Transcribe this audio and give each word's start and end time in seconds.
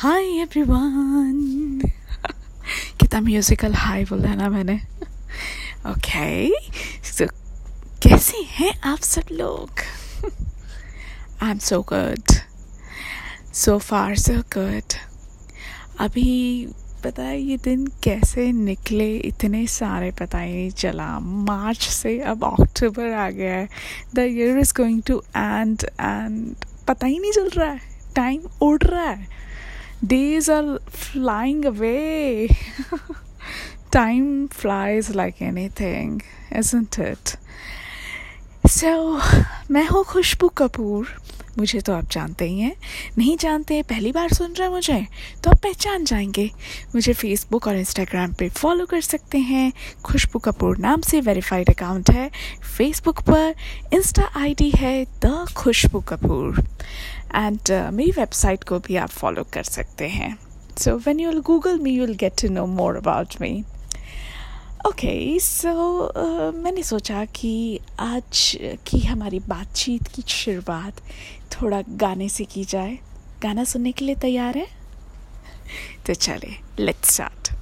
Hi 0.00 0.24
everyone 0.40 1.80
कितना 3.00 3.20
musical 3.20 3.74
हाय 3.74 4.04
बोला 4.04 4.28
है 4.28 4.36
ना 4.36 4.48
मैंने। 4.48 4.74
ओके 5.86 6.48
सो 7.04 7.26
कैसे 8.02 8.38
हैं 8.50 8.72
आप 8.80 8.98
सब 8.98 9.32
लोग? 9.32 9.80
I 11.42 11.50
am 11.50 11.58
so 11.58 11.80
good 11.92 12.32
so 13.54 13.76
far 13.78 14.14
so 14.16 14.32
good 14.56 14.94
अभी 16.00 16.66
पता 17.04 17.22
है 17.22 17.40
ये 17.40 17.56
दिन 17.56 17.86
कैसे 18.04 18.50
निकले? 18.52 19.16
इतने 19.16 19.66
सारे 19.66 20.10
पता 20.10 20.38
ही 20.38 20.52
नहीं 20.52 20.70
चला। 20.70 21.18
मार्च 21.20 21.88
से 21.88 22.18
अब 22.20 22.44
अक्टूबर 22.44 23.12
आ 23.12 23.28
गया 23.30 23.54
है। 23.54 23.68
The 24.14 24.18
year 24.18 24.58
is 24.58 24.72
going 24.76 25.02
to 25.02 25.22
end 25.36 25.84
end 26.00 26.54
पता 26.88 27.06
ही 27.06 27.18
नहीं 27.18 27.32
चल 27.32 27.48
रहा 27.48 27.70
है। 27.70 27.80
टाइम 28.16 28.48
उड़ 28.62 28.82
रहा 28.82 29.10
है। 29.10 29.40
days 30.05 30.49
are 30.49 30.79
flying 30.87 31.65
away. 31.65 32.49
Time 33.91 34.47
flies 34.49 35.15
like 35.15 35.41
anything, 35.41 36.21
isn't 36.51 36.99
it? 36.99 37.37
So, 38.67 39.21
मैं 39.71 39.85
हूँ 39.87 40.03
खुशबू 40.03 40.47
कपूर 40.49 41.07
मुझे 41.60 41.80
तो 41.80 41.92
आप 41.92 42.10
जानते 42.10 42.44
ही 42.44 42.60
हैं। 42.60 42.74
नहीं 43.18 43.36
जानते 43.36 43.82
पहली 43.82 44.12
बार 44.12 44.32
सुन 44.32 44.52
रहे 44.52 44.68
हैं 44.68 44.74
मुझे? 44.74 45.06
तो 45.44 45.50
आप 45.50 45.56
पहचान 45.56 46.04
जाएँगे। 46.04 46.50
मुझे 46.94 47.12
फेसबुक 47.12 47.66
और 47.66 47.76
इंस्टाग्राम 47.76 48.32
पे 48.32 48.48
फॉलो 48.48 48.86
कर 48.86 49.00
सकते 49.00 49.38
हैं। 49.38 49.72
खुशबू 50.04 50.38
कपूर 50.38 50.78
नाम 50.78 51.00
से 51.00 51.20
वेरीफाइड 51.20 51.70
अकाउंट 51.70 52.10
है। 52.10 52.30
फेसबुक 52.76 53.20
पर 53.20 53.54
इंस्टा 53.94 54.30
आईडी 54.36 54.70
है 54.70 55.04
the 55.04 55.46
Khushboo 55.56 56.00
Kapoor. 56.00 56.64
And 57.34 57.58
uh, 57.58 57.90
मेरी 57.90 58.10
वेबसाइट 58.10 58.64
को 58.64 58.78
भी 58.78 58.96
आप 58.96 59.08
फॉलो 59.08 59.44
कर 59.52 59.62
सकते 59.62 60.08
हैं। 60.08 60.36
So 60.78 60.96
when 60.96 61.20
you'll 61.20 61.40
google 61.40 61.78
me 61.78 61.90
you'll 61.90 62.14
get 62.14 62.32
to 62.42 62.48
know 62.48 62.66
more 62.66 62.96
about 62.96 63.34
me 63.40 63.64
okay 64.88 65.38
so 65.40 65.72
मैंने 66.52 66.82
सोचा 66.82 67.24
कि 67.24 67.80
आज 68.00 68.58
की 68.86 68.98
हमारी 68.98 69.38
बातचीत 69.38 70.06
की 70.08 70.22
शुरुआत 70.28 71.00
थोड़ा 71.52 71.82
गाने 71.88 72.28
से 72.28 72.44
की 72.44 72.64
जाए। 72.64 72.98
गाना 73.42 73.64
सुनने 73.64 73.92
के 73.92 74.04
लिए 74.04 74.14
तैयार 74.14 74.58
है? 74.58 74.66
तो 76.06 76.14
चले 76.14 76.52
लेट्स 76.84 77.14
स्टार्ट 77.14 77.52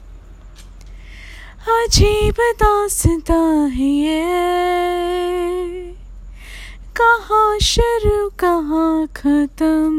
अजीब 1.69 2.35
दासता 2.63 3.41
है 3.75 3.91
ये। 3.91 4.25
कहाँ 6.97 7.59
शुरू, 7.59 8.29
कहाँ 8.39 9.07
खत्म? 9.17 9.95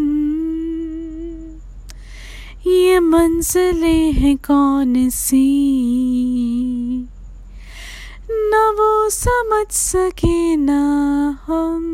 ये 2.68 3.00
मंजिलें 3.00 4.12
हैं 4.14 4.38
कौन 4.38 5.10
सी? 5.10 5.46
न 8.52 8.76
वो 8.80 9.10
समझ 9.10 9.72
सके 9.72 10.56
ना 10.56 10.82
हम। 11.48 11.86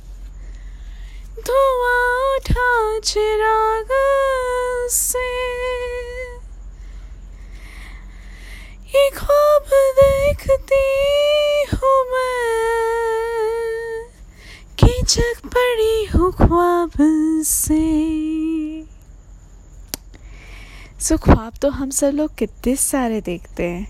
धुआँ 1.47 2.35
उठा 2.35 2.99
चिराग 2.99 3.89
जग 15.15 15.47
पड़ी 15.47 16.05
हूँ 16.07 16.31
ख्वाब 16.33 16.93
से। 17.47 17.77
सो 21.01 21.17
ख्वाब 21.17 21.59
तो 21.63 21.69
हम 21.71 21.91
सब 21.91 22.13
लोग 22.15 22.35
कितने 22.39 22.75
सारे 22.77 23.21
देखते 23.21 23.65
हैं। 23.65 23.87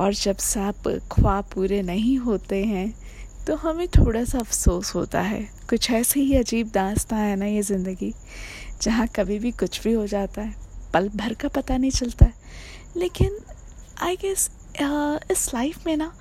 और 0.00 0.14
जब 0.14 0.36
सब 0.36 0.82
ख्वाब 1.12 1.44
पूरे 1.54 1.80
नहीं 1.82 2.16
होते 2.18 2.64
हैं 2.64 2.92
तो 3.46 3.56
हमें 3.56 3.86
थोड़ा 3.88 4.24
सा 4.24 4.38
अफसोस 4.38 4.94
होता 4.94 5.20
है। 5.20 5.42
कुछ 5.70 5.90
ऐसे 5.90 6.20
ही 6.20 6.36
अजीब 6.36 6.70
दास्ता 6.70 7.16
है 7.16 7.36
ना 7.36 7.46
ये 7.46 7.62
ज़िंदगी, 7.62 8.12
जहाँ 8.82 9.06
कभी 9.16 9.38
भी 9.38 9.50
कुछ 9.54 9.82
भी 9.82 9.92
हो 9.92 10.06
जाता 10.06 10.42
है। 10.42 10.54
पल 10.94 11.08
भर 11.16 11.34
का 11.34 11.48
पता 11.50 11.76
नहीं 11.76 11.90
चलता 11.90 12.26
है। 12.26 12.34
लेकिन 12.96 13.38
आई 14.02 14.16
गेस 14.16 14.50
इस 14.80 15.50
लाइफ 15.54 15.86
में 15.86 15.96
ना 15.96 16.12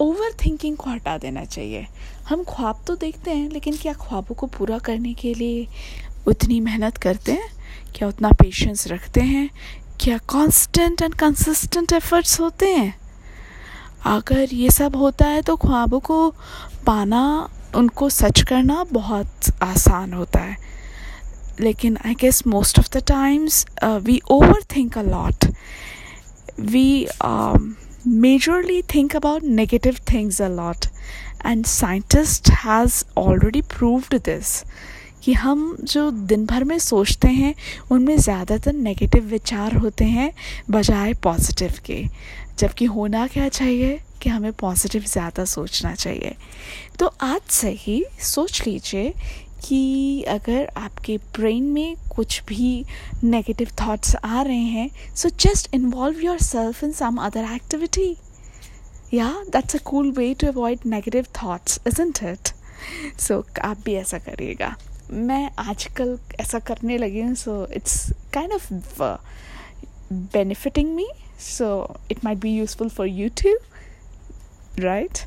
ओवर 0.00 0.32
थिंकिंग 0.44 0.76
को 0.76 0.90
हटा 0.90 1.16
देना 1.18 1.44
चाहिए। 1.44 1.86
हम 2.28 2.42
ख्वाब 2.44 2.82
तो 2.86 2.96
देखते 2.96 3.30
हैं, 3.30 3.48
लेकिन 3.50 3.76
क्या 3.76 3.92
ख्वाबों 3.92 4.34
को 4.34 4.46
पूरा 4.46 4.78
करने 4.78 5.12
के 5.14 5.34
लिए 5.34 5.66
उतनी 6.26 6.60
मेहनत 6.60 6.96
करते 6.96 7.32
हैं? 7.32 7.48
क्या 7.94 8.08
उतना 8.08 8.30
पेशेंस 8.32 8.86
रखते 8.88 9.20
हैं? 9.20 9.48
क्या 10.00 10.18
कांस्टेंट 10.30 11.02
एंड 11.02 11.14
कंसिस्टेंट 11.14 11.92
एफर्ट्स 11.92 12.38
होते 12.40 12.66
हैं? 12.66 12.94
अगर 14.06 14.54
ये 14.54 14.70
सब 14.70 14.96
होता 14.96 15.26
है 15.26 15.42
तो 15.42 15.56
ख्वाबों 15.56 16.00
को 16.00 16.28
पाना, 16.86 17.48
उनको 17.76 18.08
सच 18.10 18.42
करना 18.42 18.84
बहुत 18.84 19.50
आसान 19.62 20.12
होता 20.12 20.40
है। 20.40 20.56
लेकिन 21.60 21.96
I 22.06 22.14
guess 22.14 22.46
most 22.46 22.78
of 22.78 22.88
the 22.92 23.02
times 23.08 23.64
we 23.84 24.20
over 24.30 24.62
think 24.76 24.98
a 24.98 25.02
lot 25.02 25.44
we 26.60 27.06
majorly 28.06 28.82
think 28.94 29.14
about 29.14 29.42
negative 29.42 29.96
things 30.12 30.40
a 30.40 30.48
lot. 30.48 30.88
And 31.44 31.66
scientist 31.66 32.48
has 32.48 33.04
already 33.16 33.62
proved 33.62 34.24
this, 34.24 34.64
कि 35.24 35.32
हम 35.32 35.76
जो 35.84 36.10
दिन 36.10 36.46
भर 36.46 36.64
में 36.64 36.78
सोचते 36.78 37.28
हैं, 37.28 37.54
उनमें 37.90 38.16
ज़्यादातर 38.16 38.72
नेगेटिव 38.72 39.24
विचार 39.24 39.76
होते 39.76 40.04
हैं, 40.04 40.32
बजाय 40.70 41.14
पॉजिटिव 41.14 41.72
के। 41.84 42.04
जबकि 42.58 42.84
होना 42.84 43.26
क्या 43.26 43.48
चाहिए? 43.48 44.00
कि 44.22 44.30
हमें 44.30 44.52
पॉजिटिव 44.52 45.02
ज़्यादा 45.02 45.44
सोचना 45.44 45.94
चाहिए। 45.94 46.34
तो 46.98 47.06
आज 47.22 47.40
से 47.50 47.70
ही 47.70 48.04
सोच 48.20 48.66
लीजिए 48.66 49.14
कि 49.64 50.22
अगर 50.28 50.70
आपके 50.76 51.16
ब्रेन 51.36 51.62
में 51.62 51.96
कुछ 52.16 52.42
भी 52.44 52.84
नेगेटिव 53.24 53.70
थॉट्स 53.80 54.16
आ 54.16 54.42
रहे 54.42 54.64
हैं 54.76 55.14
so 55.16 55.28
just 55.40 55.74
involve 55.74 56.20
your 56.20 56.38
self 56.38 56.84
in 56.84 56.92
some 56.92 57.16
other 57.16 57.52
activity 57.54 58.16
या 59.14 59.28
that's 59.52 59.76
a 59.76 59.78
cool 59.84 60.10
way 60.10 60.32
to 60.34 60.46
avoid 60.46 60.86
negative 60.86 61.26
thoughts 61.42 61.80
isn't 61.86 62.22
it 62.22 62.48
so 63.20 63.44
आप 63.62 63.82
भी 63.84 63.94
ऐसा 63.94 64.18
करिएगा। 64.18 64.74
मैं 65.10 65.50
आजकल 65.58 66.18
ऐसा 66.40 66.58
करने 66.58 66.98
लगी 66.98 67.20
हूँ 67.20 67.34
so 67.34 67.66
it's 67.66 68.12
kind 68.34 68.52
of 68.52 68.72
benefiting 70.12 70.94
me 70.94 71.08
so 71.44 71.96
it 72.08 72.22
might 72.22 72.40
be 72.40 72.50
useful 72.50 72.88
for 72.88 73.04
you 73.04 73.28
too 73.42 73.54
right 74.78 75.18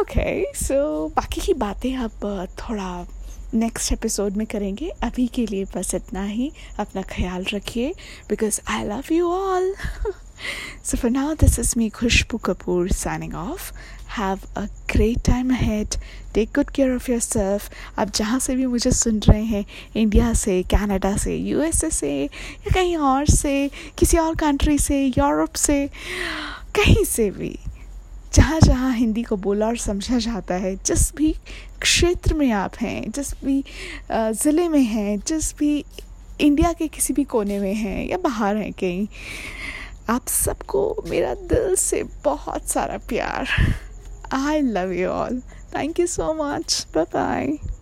okay 0.00 0.52
so 0.56 1.08
बाकी 1.16 1.40
की 1.40 1.54
बातें 1.54 1.96
अब 1.96 2.46
थोड़ा 2.60 3.06
नेक्स्ट 3.54 3.92
एपिसोड 3.92 4.32
में 4.32 4.46
करेंगे। 4.46 4.88
अभी 4.88 5.26
के 5.26 5.46
लिए 5.46 5.64
बस 5.64 5.94
इतना 5.94 6.24
ही। 6.24 6.52
अपना 6.78 7.02
ख्याल 7.02 7.46
रखिए 7.54 7.94
because 8.28 8.60
I 8.68 8.84
love 8.84 9.02
you 9.12 9.30
all 9.30 9.74
so 10.84 10.96
for 10.96 11.10
now 11.10 11.34
this 11.34 11.58
is 11.58 11.74
me 11.76 11.88
Khushboo 11.88 12.38
Kapoor 12.38 12.88
signing 12.92 13.34
off 13.34 13.72
have 14.18 14.40
a 14.56 14.60
great 14.64 15.18
time 15.18 15.50
ahead 15.50 15.88
take 16.34 16.48
good 16.54 16.70
care 16.70 16.94
of 16.94 17.10
your 17.10 17.20
self 17.20 17.70
आप 17.98 18.10
जहाँ 18.10 18.38
से 18.38 18.54
भी 18.54 18.66
मुझे 18.66 18.90
सुन 18.90 19.18
रहे 19.18 19.42
हैं 19.42 19.64
इंडिया 19.96 20.34
से 20.34 20.62
कनाडा 20.62 21.16
से 21.16 21.36
यूएसए 21.36 21.90
से, 21.90 22.24
या 22.24 22.74
कहीं 22.74 22.96
और 22.96 23.26
से, 23.26 23.70
किसी 23.98 24.18
और 24.18 24.34
कंट्री 24.34 24.78
से 24.78 25.06
यूरोप 25.06 25.52
से, 25.52 25.90
कहीं 26.74 27.04
से 27.04 27.30
भी। 27.30 27.58
जहाँ 28.34 28.58
जहाँ 28.60 28.92
हिंदी 28.94 29.22
को 29.22 29.36
बोला 29.36 29.66
और 29.66 29.76
समझा 29.78 30.18
जाता 30.18 30.54
है, 30.54 30.74
जिस 30.76 31.14
भी 31.16 31.32
क्षेत्र 31.82 32.34
में 32.34 32.50
आप 32.52 32.76
हैं, 32.80 33.10
जिस 33.10 33.32
भी 33.44 33.62
ज़िले 34.12 34.68
में 34.68 34.82
हैं, 34.82 35.18
जिस 35.26 35.54
भी 35.58 35.84
इंडिया 36.40 36.72
के 36.72 36.88
किसी 36.88 37.12
भी 37.14 37.24
कोने 37.24 37.58
में 37.60 37.74
हैं 37.74 38.06
या 38.08 38.16
बाहर 38.18 38.56
हैं 38.56 38.72
कहीं, 38.72 39.06
आप 40.08 40.28
सबको 40.28 41.04
मेरा 41.08 41.34
दिल 41.34 41.74
से 41.76 42.02
बहुत 42.24 42.68
सारा 42.68 42.98
प्यार। 43.08 43.48
I 44.34 44.60
love 44.60 44.92
you 44.92 45.08
all 45.08 45.40
thank 45.74 46.00
you 46.00 46.06
so 46.06 46.32
much 46.34 46.86
bye 46.94 47.04
bye 47.14 47.79